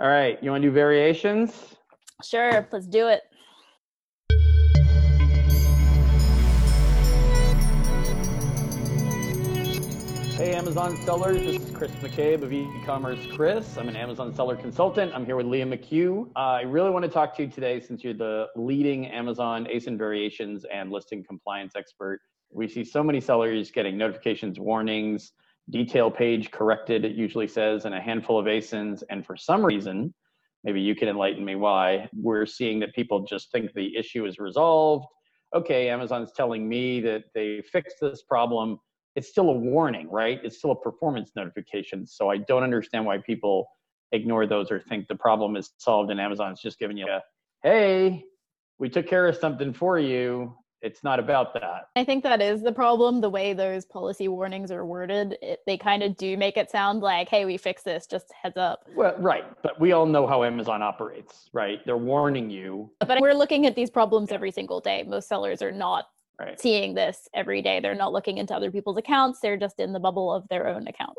All 0.00 0.06
right, 0.06 0.40
you 0.40 0.52
want 0.52 0.62
to 0.62 0.68
do 0.68 0.72
variations? 0.72 1.74
Sure, 2.22 2.68
let's 2.70 2.86
do 2.86 3.08
it. 3.08 3.22
Hey, 10.36 10.54
Amazon 10.54 10.96
sellers. 10.98 11.38
This 11.38 11.60
is 11.60 11.76
Chris 11.76 11.90
McCabe 11.96 12.42
of 12.42 12.52
e-commerce 12.52 13.18
Chris. 13.34 13.76
I'm 13.76 13.88
an 13.88 13.96
Amazon 13.96 14.32
seller 14.32 14.54
consultant. 14.54 15.12
I'm 15.16 15.26
here 15.26 15.34
with 15.34 15.46
Leah 15.46 15.66
McHugh. 15.66 16.30
Uh, 16.36 16.38
I 16.38 16.60
really 16.60 16.90
want 16.90 17.04
to 17.04 17.10
talk 17.10 17.34
to 17.38 17.42
you 17.42 17.50
today 17.50 17.80
since 17.80 18.04
you're 18.04 18.14
the 18.14 18.46
leading 18.54 19.06
Amazon 19.08 19.66
ASIN 19.66 19.98
variations 19.98 20.64
and 20.72 20.92
listing 20.92 21.24
compliance 21.24 21.74
expert. 21.74 22.20
We 22.52 22.68
see 22.68 22.84
so 22.84 23.02
many 23.02 23.20
sellers 23.20 23.72
getting 23.72 23.98
notifications, 23.98 24.60
warnings, 24.60 25.32
detail 25.70 26.10
page 26.10 26.50
corrected, 26.50 27.04
it 27.04 27.16
usually 27.16 27.48
says, 27.48 27.84
and 27.84 27.94
a 27.94 28.00
handful 28.00 28.38
of 28.38 28.46
ASINs. 28.46 29.02
And 29.10 29.24
for 29.24 29.36
some 29.36 29.64
reason, 29.64 30.14
maybe 30.64 30.80
you 30.80 30.94
can 30.94 31.08
enlighten 31.08 31.44
me 31.44 31.54
why, 31.54 32.08
we're 32.12 32.46
seeing 32.46 32.80
that 32.80 32.94
people 32.94 33.24
just 33.24 33.52
think 33.52 33.72
the 33.74 33.96
issue 33.96 34.26
is 34.26 34.38
resolved. 34.38 35.06
Okay, 35.54 35.88
Amazon's 35.88 36.32
telling 36.32 36.68
me 36.68 37.00
that 37.00 37.24
they 37.34 37.62
fixed 37.72 37.96
this 38.00 38.22
problem 38.22 38.78
it's 39.18 39.28
still 39.28 39.50
a 39.50 39.52
warning, 39.52 40.08
right? 40.10 40.38
It's 40.44 40.58
still 40.58 40.70
a 40.70 40.76
performance 40.76 41.32
notification. 41.34 42.06
So 42.06 42.30
I 42.30 42.36
don't 42.36 42.62
understand 42.62 43.04
why 43.04 43.18
people 43.18 43.66
ignore 44.12 44.46
those 44.46 44.70
or 44.70 44.80
think 44.80 45.08
the 45.08 45.16
problem 45.16 45.56
is 45.56 45.72
solved 45.78 46.12
and 46.12 46.20
Amazon's 46.20 46.60
just 46.60 46.78
giving 46.78 46.96
you 46.96 47.06
a, 47.06 47.20
hey, 47.64 48.22
we 48.78 48.88
took 48.88 49.08
care 49.08 49.26
of 49.26 49.34
something 49.36 49.72
for 49.72 49.98
you. 49.98 50.54
It's 50.80 51.02
not 51.02 51.18
about 51.18 51.54
that. 51.54 51.88
I 51.96 52.04
think 52.04 52.22
that 52.22 52.40
is 52.40 52.62
the 52.62 52.72
problem. 52.72 53.20
The 53.20 53.30
way 53.30 53.52
those 53.52 53.84
policy 53.84 54.28
warnings 54.28 54.70
are 54.70 54.86
worded, 54.86 55.36
it, 55.42 55.60
they 55.66 55.76
kind 55.76 56.02
of 56.02 56.16
do 56.16 56.36
make 56.36 56.56
it 56.56 56.70
sound 56.70 57.02
like, 57.02 57.28
hey, 57.28 57.44
we 57.44 57.56
fixed 57.56 57.84
this, 57.84 58.06
just 58.06 58.32
heads 58.40 58.56
up. 58.56 58.84
Well, 58.94 59.14
right. 59.18 59.44
But 59.62 59.80
we 59.80 59.92
all 59.92 60.06
know 60.06 60.26
how 60.26 60.44
Amazon 60.44 60.82
operates, 60.82 61.50
right? 61.52 61.84
They're 61.84 61.96
warning 61.96 62.48
you. 62.48 62.90
But 63.00 63.20
we're 63.20 63.34
looking 63.34 63.66
at 63.66 63.74
these 63.74 63.90
problems 63.90 64.30
every 64.30 64.52
single 64.52 64.80
day. 64.80 65.02
Most 65.02 65.28
sellers 65.28 65.62
are 65.62 65.72
not 65.72 66.06
right. 66.38 66.60
seeing 66.60 66.94
this 66.94 67.28
every 67.34 67.60
day. 67.60 67.80
They're 67.80 67.94
not 67.94 68.12
looking 68.12 68.38
into 68.38 68.54
other 68.54 68.70
people's 68.70 68.98
accounts. 68.98 69.40
They're 69.40 69.56
just 69.56 69.80
in 69.80 69.92
the 69.92 70.00
bubble 70.00 70.32
of 70.32 70.46
their 70.48 70.68
own 70.68 70.86
account. 70.86 71.16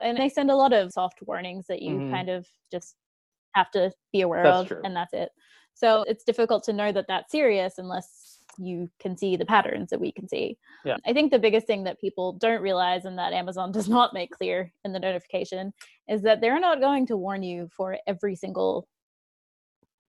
And 0.00 0.16
they 0.16 0.28
send 0.28 0.50
a 0.50 0.56
lot 0.56 0.72
of 0.72 0.92
soft 0.92 1.18
warnings 1.26 1.66
that 1.68 1.82
you 1.82 1.96
mm-hmm. 1.96 2.12
kind 2.12 2.30
of 2.30 2.46
just 2.70 2.94
have 3.54 3.70
to 3.72 3.92
be 4.12 4.20
aware 4.20 4.44
that's 4.44 4.60
of, 4.60 4.68
true. 4.68 4.80
and 4.84 4.94
that's 4.94 5.12
it. 5.12 5.30
So 5.74 6.04
it's 6.06 6.24
difficult 6.24 6.62
to 6.64 6.72
know 6.72 6.92
that 6.92 7.06
that's 7.08 7.32
serious 7.32 7.78
unless 7.78 8.29
you 8.58 8.88
can 9.00 9.16
see 9.16 9.36
the 9.36 9.44
patterns 9.44 9.90
that 9.90 10.00
we 10.00 10.12
can 10.12 10.28
see. 10.28 10.58
Yeah. 10.84 10.96
I 11.06 11.12
think 11.12 11.30
the 11.30 11.38
biggest 11.38 11.66
thing 11.66 11.84
that 11.84 12.00
people 12.00 12.32
don't 12.34 12.62
realize 12.62 13.04
and 13.04 13.18
that 13.18 13.32
Amazon 13.32 13.72
does 13.72 13.88
not 13.88 14.14
make 14.14 14.30
clear 14.30 14.72
in 14.84 14.92
the 14.92 14.98
notification 14.98 15.72
is 16.08 16.22
that 16.22 16.40
they're 16.40 16.60
not 16.60 16.80
going 16.80 17.06
to 17.06 17.16
warn 17.16 17.42
you 17.42 17.68
for 17.74 17.98
every 18.06 18.36
single 18.36 18.88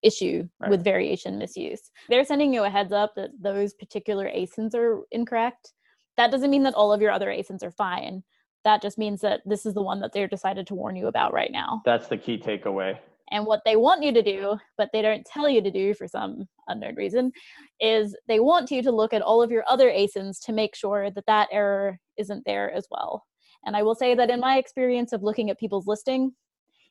issue 0.01 0.47
right. 0.59 0.69
with 0.69 0.83
variation 0.83 1.37
misuse. 1.37 1.91
They're 2.09 2.25
sending 2.25 2.53
you 2.53 2.63
a 2.63 2.69
heads 2.69 2.91
up 2.91 3.13
that 3.15 3.29
those 3.39 3.73
particular 3.73 4.29
ASINs 4.29 4.73
are 4.73 5.01
incorrect. 5.11 5.73
That 6.17 6.31
doesn't 6.31 6.49
mean 6.49 6.63
that 6.63 6.73
all 6.73 6.91
of 6.91 7.01
your 7.01 7.11
other 7.11 7.27
ASINs 7.27 7.63
are 7.63 7.71
fine. 7.71 8.23
That 8.63 8.81
just 8.81 8.97
means 8.97 9.21
that 9.21 9.41
this 9.45 9.65
is 9.65 9.73
the 9.73 9.81
one 9.81 9.99
that 10.01 10.13
they're 10.13 10.27
decided 10.27 10.67
to 10.67 10.75
warn 10.75 10.95
you 10.95 11.07
about 11.07 11.33
right 11.33 11.51
now. 11.51 11.81
That's 11.85 12.07
the 12.07 12.17
key 12.17 12.37
takeaway. 12.37 12.97
And 13.31 13.45
what 13.45 13.61
they 13.65 13.77
want 13.77 14.03
you 14.03 14.11
to 14.13 14.21
do, 14.21 14.57
but 14.77 14.89
they 14.91 15.01
don't 15.01 15.25
tell 15.25 15.47
you 15.47 15.61
to 15.61 15.71
do 15.71 15.93
for 15.93 16.07
some 16.07 16.47
unknown 16.67 16.95
reason, 16.95 17.31
is 17.79 18.15
they 18.27 18.39
want 18.39 18.71
you 18.71 18.83
to 18.83 18.91
look 18.91 19.13
at 19.13 19.21
all 19.21 19.41
of 19.41 19.51
your 19.51 19.63
other 19.69 19.89
ASINs 19.89 20.43
to 20.45 20.51
make 20.51 20.75
sure 20.75 21.09
that 21.11 21.25
that 21.27 21.47
error 21.51 21.97
isn't 22.17 22.43
there 22.45 22.69
as 22.71 22.87
well. 22.91 23.25
And 23.65 23.75
I 23.75 23.83
will 23.83 23.95
say 23.95 24.15
that 24.15 24.29
in 24.29 24.39
my 24.39 24.57
experience 24.57 25.13
of 25.13 25.23
looking 25.23 25.49
at 25.49 25.59
people's 25.59 25.87
listing, 25.87 26.33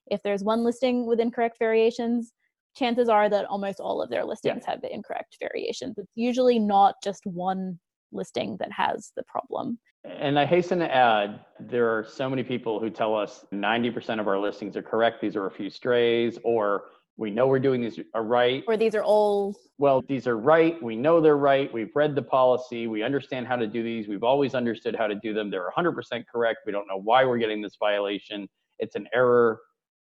if 0.07 0.23
there's 0.23 0.43
one 0.43 0.65
listing 0.65 1.07
with 1.07 1.21
incorrect 1.21 1.59
variations, 1.59 2.33
chances 2.77 3.09
are 3.09 3.29
that 3.29 3.47
almost 3.47 3.81
all 3.81 4.01
of 4.01 4.11
their 4.11 4.25
listings 4.25 4.63
yeah. 4.65 4.71
have 4.71 4.81
the 4.81 4.93
incorrect 4.93 5.37
variations. 5.41 5.99
It's 5.99 6.13
usually 6.15 6.59
not 6.59 6.95
just 7.03 7.27
one 7.27 7.79
listing 8.12 8.56
that 8.61 8.72
has 8.72 9.12
the 9.16 9.22
problem. 9.25 9.78
And 10.04 10.38
I 10.38 10.47
hasten 10.47 10.78
to 10.78 10.94
add, 10.94 11.41
there 11.59 11.88
are 11.88 12.04
so 12.04 12.28
many 12.31 12.43
people 12.43 12.81
who 12.81 12.88
tell 12.91 13.15
us 13.15 13.44
90% 13.53 14.19
of 14.19 14.28
our 14.28 14.38
listings 14.38 14.76
are 14.76 14.82
correct. 14.82 15.21
These 15.21 15.37
are 15.37 15.47
a 15.47 15.50
few 15.50 15.69
strays, 15.69 16.38
or 16.43 16.84
we 17.19 17.31
know 17.31 17.47
we're 17.47 17.59
doing 17.59 17.82
these 17.82 18.00
are 18.15 18.25
right. 18.25 18.65
Or 18.66 18.78
these 18.78 18.94
are 18.94 19.03
old. 19.03 19.56
Well, 19.76 20.03
these 20.09 20.26
are 20.26 20.38
right. 20.38 20.82
We 20.82 20.97
know 20.97 21.20
they're 21.20 21.37
right. 21.37 21.70
We've 21.72 21.94
read 21.94 22.15
the 22.15 22.22
policy. 22.22 22.87
We 22.87 23.03
understand 23.03 23.47
how 23.47 23.56
to 23.56 23.66
do 23.66 23.82
these. 23.82 24.09
We've 24.09 24.25
always 24.25 24.54
understood 24.54 24.97
how 24.97 25.06
to 25.06 25.15
do 25.16 25.34
them. 25.34 25.50
They're 25.50 25.70
100% 25.76 25.93
correct. 26.32 26.60
We 26.65 26.72
don't 26.72 26.88
know 26.88 27.00
why 27.03 27.26
we're 27.26 27.38
getting 27.38 27.60
this 27.60 27.76
violation. 27.78 28.49
It's 28.78 28.94
an 28.97 29.06
error 29.12 29.60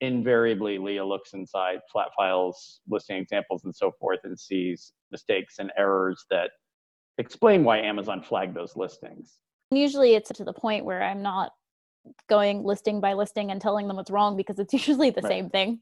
invariably 0.02 0.78
Leah 0.78 1.06
looks 1.06 1.34
inside 1.34 1.80
flat 1.92 2.10
files, 2.16 2.82
listing 2.88 3.18
examples, 3.18 3.66
and 3.66 3.76
so 3.76 3.92
forth, 4.00 4.20
and 4.24 4.40
sees 4.40 4.94
mistakes 5.12 5.60
and 5.60 5.72
errors 5.78 6.26
that 6.30 6.52
explain 7.20 7.64
why 7.64 7.80
Amazon 7.80 8.24
flagged 8.24 8.56
those 8.56 8.76
listings. 8.76 9.38
Usually 9.70 10.16
it's 10.16 10.32
to 10.34 10.44
the 10.44 10.54
point 10.54 10.86
where 10.86 11.04
I'm 11.04 11.22
not 11.22 11.52
going 12.28 12.64
listing 12.64 13.02
by 13.02 13.14
listing 13.14 13.52
and 13.52 13.62
telling 13.62 13.88
them 13.88 13.98
what's 13.98 14.10
wrong 14.10 14.36
because 14.36 14.58
it's 14.58 14.74
usually 14.88 15.12
the 15.12 15.22
right. 15.22 15.30
same 15.30 15.50
thing. 15.50 15.82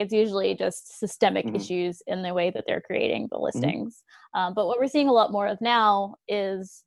It's 0.00 0.12
usually 0.12 0.54
just 0.54 0.98
systemic 0.98 1.46
mm-hmm. 1.46 1.56
issues 1.56 2.02
in 2.06 2.22
the 2.22 2.32
way 2.32 2.50
that 2.50 2.64
they're 2.66 2.80
creating 2.80 3.28
the 3.30 3.36
mm-hmm. 3.36 3.44
listings. 3.44 4.02
Mm-hmm. 4.34 4.40
Um, 4.40 4.54
but 4.54 4.66
what 4.66 4.80
we're 4.80 4.88
seeing 4.88 5.08
a 5.08 5.12
lot 5.12 5.30
more 5.30 5.46
of 5.46 5.60
now 5.60 6.16
is 6.26 6.82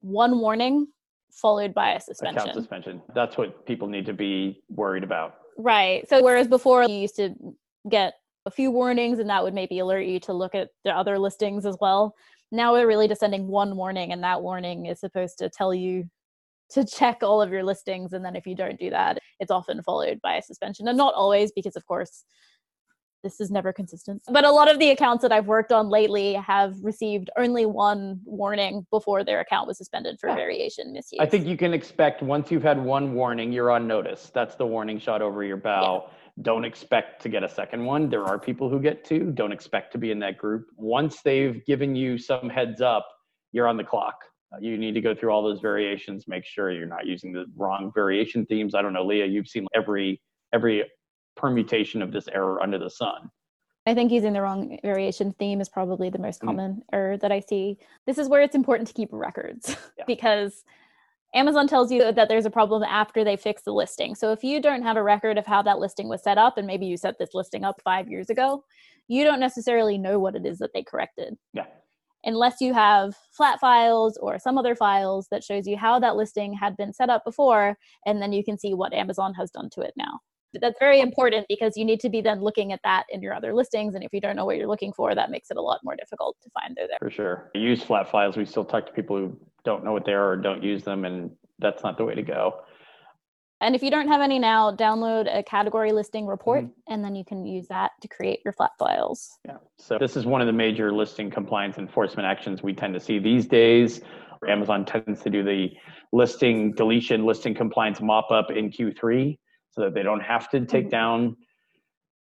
one 0.00 0.40
warning 0.40 0.88
followed 1.30 1.72
by 1.72 1.92
a 1.92 2.00
suspension. 2.00 2.42
Account 2.42 2.54
suspension. 2.56 3.02
That's 3.14 3.38
what 3.38 3.64
people 3.64 3.88
need 3.88 4.04
to 4.06 4.12
be 4.12 4.62
worried 4.68 5.04
about. 5.04 5.36
Right. 5.56 6.06
So 6.08 6.22
whereas 6.22 6.48
before 6.48 6.82
you 6.84 6.96
used 6.96 7.16
to 7.16 7.34
get 7.88 8.14
a 8.44 8.50
few 8.50 8.70
warnings 8.70 9.18
and 9.18 9.30
that 9.30 9.42
would 9.42 9.54
maybe 9.54 9.78
alert 9.78 10.06
you 10.06 10.18
to 10.20 10.32
look 10.32 10.54
at 10.54 10.70
the 10.84 10.90
other 10.90 11.18
listings 11.18 11.64
as 11.64 11.76
well. 11.80 12.14
Now 12.52 12.72
we're 12.72 12.86
really 12.86 13.08
just 13.08 13.20
sending 13.20 13.48
one 13.48 13.76
warning 13.76 14.12
and 14.12 14.22
that 14.22 14.42
warning 14.42 14.86
is 14.86 15.00
supposed 15.00 15.38
to 15.38 15.48
tell 15.48 15.74
you 15.74 16.04
to 16.70 16.84
check 16.84 17.18
all 17.22 17.42
of 17.42 17.50
your 17.50 17.64
listings 17.64 18.12
and 18.12 18.24
then 18.24 18.36
if 18.36 18.46
you 18.46 18.54
don't 18.54 18.78
do 18.78 18.90
that, 18.90 19.18
it's 19.40 19.50
often 19.50 19.82
followed 19.82 20.20
by 20.22 20.36
a 20.36 20.42
suspension. 20.42 20.86
And 20.86 20.96
not 20.96 21.14
always 21.14 21.50
because 21.50 21.76
of 21.76 21.84
course 21.86 22.24
this 23.22 23.40
is 23.40 23.50
never 23.50 23.72
consistent. 23.72 24.22
But 24.28 24.44
a 24.44 24.50
lot 24.50 24.70
of 24.70 24.78
the 24.78 24.90
accounts 24.90 25.22
that 25.22 25.32
I've 25.32 25.46
worked 25.46 25.72
on 25.72 25.88
lately 25.88 26.34
have 26.34 26.74
received 26.82 27.30
only 27.38 27.66
one 27.66 28.20
warning 28.24 28.86
before 28.90 29.24
their 29.24 29.40
account 29.40 29.68
was 29.68 29.78
suspended 29.78 30.18
for 30.20 30.34
variation 30.34 30.92
misuse. 30.92 31.20
I 31.20 31.26
think 31.26 31.46
you 31.46 31.56
can 31.56 31.72
expect 31.72 32.22
once 32.22 32.50
you've 32.50 32.62
had 32.62 32.82
one 32.82 33.14
warning, 33.14 33.52
you're 33.52 33.70
on 33.70 33.86
notice. 33.86 34.30
That's 34.34 34.56
the 34.56 34.66
warning 34.66 34.98
shot 34.98 35.22
over 35.22 35.44
your 35.44 35.56
bow. 35.56 36.04
Yeah. 36.06 36.14
Don't 36.40 36.64
expect 36.64 37.20
to 37.22 37.28
get 37.28 37.44
a 37.44 37.48
second 37.48 37.84
one. 37.84 38.08
There 38.08 38.24
are 38.24 38.38
people 38.38 38.70
who 38.70 38.80
get 38.80 39.04
two. 39.04 39.32
Don't 39.32 39.52
expect 39.52 39.92
to 39.92 39.98
be 39.98 40.10
in 40.10 40.18
that 40.20 40.38
group. 40.38 40.66
Once 40.76 41.20
they've 41.20 41.64
given 41.66 41.94
you 41.94 42.16
some 42.16 42.48
heads 42.48 42.80
up, 42.80 43.06
you're 43.52 43.68
on 43.68 43.76
the 43.76 43.84
clock. 43.84 44.16
Uh, 44.52 44.58
you 44.60 44.78
need 44.78 44.94
to 44.94 45.00
go 45.00 45.14
through 45.14 45.30
all 45.30 45.42
those 45.42 45.60
variations, 45.60 46.26
make 46.28 46.44
sure 46.44 46.70
you're 46.70 46.86
not 46.86 47.06
using 47.06 47.32
the 47.32 47.44
wrong 47.56 47.90
variation 47.94 48.46
themes. 48.46 48.74
I 48.74 48.82
don't 48.82 48.92
know, 48.92 49.04
Leah, 49.04 49.26
you've 49.26 49.48
seen 49.48 49.66
every 49.74 50.20
every 50.54 50.84
permutation 51.36 52.02
of 52.02 52.12
this 52.12 52.28
error 52.28 52.62
under 52.62 52.78
the 52.78 52.90
sun. 52.90 53.30
I 53.86 53.94
think 53.94 54.12
using 54.12 54.32
the 54.32 54.42
wrong 54.42 54.78
variation 54.82 55.32
theme 55.38 55.60
is 55.60 55.68
probably 55.68 56.08
the 56.08 56.18
most 56.18 56.40
mm. 56.40 56.46
common 56.46 56.72
mm. 56.74 56.82
error 56.92 57.16
that 57.16 57.32
I 57.32 57.40
see. 57.40 57.78
This 58.06 58.18
is 58.18 58.28
where 58.28 58.42
it's 58.42 58.54
important 58.54 58.88
to 58.88 58.94
keep 58.94 59.08
records 59.12 59.76
yeah. 59.98 60.04
because 60.06 60.64
Amazon 61.34 61.66
tells 61.66 61.90
you 61.90 62.12
that 62.12 62.28
there's 62.28 62.44
a 62.44 62.50
problem 62.50 62.82
after 62.82 63.24
they 63.24 63.36
fix 63.36 63.62
the 63.62 63.72
listing. 63.72 64.14
So 64.14 64.32
if 64.32 64.44
you 64.44 64.60
don't 64.60 64.82
have 64.82 64.96
a 64.96 65.02
record 65.02 65.38
of 65.38 65.46
how 65.46 65.62
that 65.62 65.78
listing 65.78 66.08
was 66.08 66.22
set 66.22 66.36
up, 66.36 66.58
and 66.58 66.66
maybe 66.66 66.86
you 66.86 66.96
set 66.96 67.18
this 67.18 67.34
listing 67.34 67.64
up 67.64 67.80
five 67.82 68.08
years 68.08 68.28
ago, 68.28 68.64
you 69.08 69.24
don't 69.24 69.40
necessarily 69.40 69.96
know 69.96 70.18
what 70.18 70.36
it 70.36 70.44
is 70.44 70.58
that 70.58 70.72
they 70.74 70.82
corrected. 70.82 71.36
Yeah. 71.54 71.66
Unless 72.24 72.60
you 72.60 72.72
have 72.74 73.16
flat 73.32 73.58
files 73.58 74.16
or 74.18 74.38
some 74.38 74.58
other 74.58 74.76
files 74.76 75.26
that 75.30 75.42
shows 75.42 75.66
you 75.66 75.76
how 75.76 75.98
that 76.00 76.16
listing 76.16 76.52
had 76.52 76.76
been 76.76 76.92
set 76.92 77.10
up 77.10 77.24
before, 77.24 77.76
and 78.06 78.20
then 78.20 78.32
you 78.32 78.44
can 78.44 78.58
see 78.58 78.74
what 78.74 78.92
Amazon 78.92 79.34
has 79.34 79.50
done 79.50 79.70
to 79.70 79.80
it 79.80 79.94
now 79.96 80.20
that's 80.60 80.78
very 80.78 81.00
important 81.00 81.46
because 81.48 81.76
you 81.76 81.84
need 81.84 82.00
to 82.00 82.08
be 82.08 82.20
then 82.20 82.40
looking 82.40 82.72
at 82.72 82.80
that 82.84 83.04
in 83.10 83.22
your 83.22 83.34
other 83.34 83.54
listings 83.54 83.94
and 83.94 84.04
if 84.04 84.12
you 84.12 84.20
don't 84.20 84.36
know 84.36 84.44
what 84.44 84.56
you're 84.56 84.68
looking 84.68 84.92
for 84.92 85.14
that 85.14 85.30
makes 85.30 85.50
it 85.50 85.56
a 85.56 85.62
lot 85.62 85.80
more 85.82 85.96
difficult 85.96 86.36
to 86.42 86.50
find 86.50 86.76
those 86.76 86.88
there. 86.88 86.98
For 87.00 87.10
sure. 87.10 87.50
Use 87.54 87.82
flat 87.82 88.10
files. 88.10 88.36
We 88.36 88.44
still 88.44 88.64
talk 88.64 88.86
to 88.86 88.92
people 88.92 89.16
who 89.16 89.38
don't 89.64 89.84
know 89.84 89.92
what 89.92 90.04
they 90.04 90.12
are 90.12 90.32
or 90.32 90.36
don't 90.36 90.62
use 90.62 90.84
them 90.84 91.04
and 91.04 91.30
that's 91.58 91.82
not 91.82 91.96
the 91.96 92.04
way 92.04 92.14
to 92.14 92.22
go. 92.22 92.60
And 93.60 93.76
if 93.76 93.82
you 93.82 93.92
don't 93.92 94.08
have 94.08 94.20
any 94.20 94.40
now 94.40 94.74
download 94.74 95.32
a 95.32 95.42
category 95.44 95.92
listing 95.92 96.26
report 96.26 96.64
mm-hmm. 96.64 96.92
and 96.92 97.04
then 97.04 97.14
you 97.14 97.24
can 97.24 97.46
use 97.46 97.68
that 97.68 97.92
to 98.00 98.08
create 98.08 98.40
your 98.44 98.52
flat 98.52 98.72
files. 98.78 99.38
Yeah. 99.46 99.58
So 99.78 99.98
this 99.98 100.16
is 100.16 100.26
one 100.26 100.40
of 100.40 100.48
the 100.48 100.52
major 100.52 100.92
listing 100.92 101.30
compliance 101.30 101.78
enforcement 101.78 102.26
actions 102.26 102.62
we 102.62 102.74
tend 102.74 102.92
to 102.94 103.00
see 103.00 103.18
these 103.20 103.46
days. 103.46 104.00
Amazon 104.48 104.84
tends 104.84 105.22
to 105.22 105.30
do 105.30 105.44
the 105.44 105.68
listing 106.12 106.72
deletion 106.72 107.24
listing 107.24 107.54
compliance 107.54 108.00
mop 108.00 108.32
up 108.32 108.50
in 108.50 108.70
q3 108.70 109.38
so 109.72 109.82
that 109.82 109.94
they 109.94 110.02
don't 110.02 110.20
have 110.20 110.48
to 110.50 110.64
take 110.64 110.84
mm-hmm. 110.84 110.90
down 110.90 111.36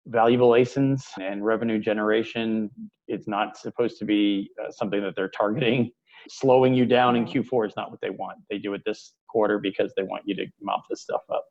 valuable 0.07 0.51
ASINs 0.51 1.03
and 1.21 1.43
revenue 1.43 1.79
generation. 1.79 2.69
It's 3.07 3.27
not 3.27 3.57
supposed 3.57 3.97
to 3.99 4.05
be 4.05 4.49
uh, 4.63 4.71
something 4.71 5.01
that 5.01 5.15
they're 5.15 5.29
targeting. 5.29 5.91
Slowing 6.29 6.73
you 6.73 6.85
down 6.85 7.15
in 7.15 7.25
Q4 7.25 7.67
is 7.67 7.73
not 7.75 7.91
what 7.91 8.01
they 8.01 8.09
want. 8.09 8.39
They 8.49 8.57
do 8.57 8.73
it 8.73 8.81
this 8.85 9.13
quarter 9.29 9.57
because 9.57 9.93
they 9.95 10.03
want 10.03 10.23
you 10.25 10.35
to 10.35 10.45
mop 10.61 10.83
this 10.89 11.01
stuff 11.01 11.21
up. 11.31 11.45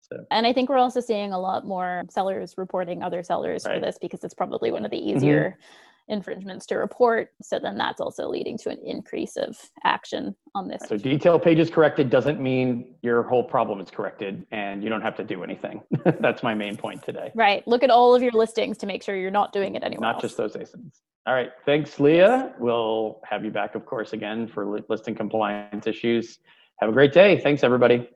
So. 0.00 0.16
And 0.30 0.46
I 0.46 0.52
think 0.52 0.68
we're 0.68 0.78
also 0.78 1.00
seeing 1.00 1.32
a 1.32 1.38
lot 1.38 1.66
more 1.66 2.04
sellers 2.08 2.54
reporting 2.56 3.02
other 3.02 3.24
sellers 3.24 3.64
right. 3.66 3.74
for 3.74 3.80
this 3.80 3.98
because 4.00 4.22
it's 4.22 4.34
probably 4.34 4.70
one 4.70 4.84
of 4.84 4.90
the 4.90 4.96
mm-hmm. 4.96 5.16
easier. 5.16 5.50
Mm-hmm 5.50 5.62
infringements 6.08 6.66
to 6.66 6.76
report. 6.76 7.30
So 7.42 7.58
then 7.58 7.76
that's 7.76 8.00
also 8.00 8.28
leading 8.28 8.56
to 8.58 8.70
an 8.70 8.78
increase 8.84 9.36
of 9.36 9.58
action 9.84 10.34
on 10.54 10.68
this. 10.68 10.82
So 10.88 10.96
detail 10.96 11.38
pages 11.38 11.70
corrected 11.70 12.10
doesn't 12.10 12.40
mean 12.40 12.94
your 13.02 13.22
whole 13.22 13.42
problem 13.42 13.80
is 13.80 13.90
corrected 13.90 14.46
and 14.52 14.82
you 14.82 14.88
don't 14.88 15.02
have 15.02 15.16
to 15.16 15.24
do 15.24 15.42
anything. 15.42 15.82
that's 16.20 16.42
my 16.42 16.54
main 16.54 16.76
point 16.76 17.02
today. 17.02 17.32
Right. 17.34 17.66
Look 17.66 17.82
at 17.82 17.90
all 17.90 18.14
of 18.14 18.22
your 18.22 18.32
listings 18.32 18.78
to 18.78 18.86
make 18.86 19.02
sure 19.02 19.16
you're 19.16 19.30
not 19.30 19.52
doing 19.52 19.74
it 19.74 19.82
anymore. 19.82 20.02
Not 20.02 20.14
else. 20.16 20.22
just 20.22 20.36
those 20.36 20.54
ASINs. 20.54 21.00
All 21.26 21.34
right. 21.34 21.50
Thanks, 21.64 21.98
Leah. 21.98 22.54
We'll 22.58 23.20
have 23.28 23.44
you 23.44 23.50
back, 23.50 23.74
of 23.74 23.84
course, 23.84 24.12
again 24.12 24.46
for 24.46 24.80
listing 24.88 25.16
compliance 25.16 25.86
issues. 25.86 26.38
Have 26.78 26.90
a 26.90 26.92
great 26.92 27.12
day. 27.12 27.40
Thanks, 27.40 27.64
everybody. 27.64 28.08